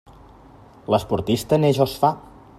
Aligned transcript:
L'esportista 0.95 1.61
neix 1.67 1.85
o 1.85 1.89
es 1.91 1.97
fa. 2.05 2.15